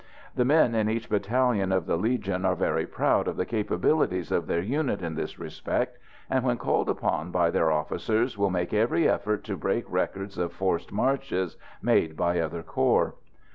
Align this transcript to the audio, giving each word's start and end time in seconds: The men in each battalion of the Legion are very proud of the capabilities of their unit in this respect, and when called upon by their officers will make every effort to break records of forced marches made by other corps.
The 0.33 0.45
men 0.45 0.73
in 0.73 0.89
each 0.89 1.11
battalion 1.11 1.71
of 1.71 1.85
the 1.85 1.95
Legion 1.95 2.43
are 2.43 2.55
very 2.55 2.87
proud 2.87 3.27
of 3.27 3.37
the 3.37 3.45
capabilities 3.45 4.31
of 4.31 4.47
their 4.47 4.59
unit 4.59 5.03
in 5.03 5.13
this 5.13 5.37
respect, 5.37 5.99
and 6.27 6.43
when 6.43 6.57
called 6.57 6.89
upon 6.89 7.29
by 7.29 7.51
their 7.51 7.69
officers 7.71 8.35
will 8.35 8.49
make 8.49 8.73
every 8.73 9.07
effort 9.07 9.43
to 9.43 9.55
break 9.55 9.85
records 9.87 10.39
of 10.39 10.53
forced 10.53 10.91
marches 10.91 11.55
made 11.83 12.17
by 12.17 12.39
other 12.39 12.63
corps. 12.63 13.13